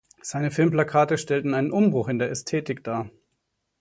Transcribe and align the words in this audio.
Seine 0.23 0.49
Filmplakate 0.49 1.19
stellten 1.19 1.53
einen 1.53 1.69
Umbruch 1.69 2.07
in 2.07 2.17
der 2.17 2.31
Ästhetik 2.31 2.83
dar. 2.83 3.11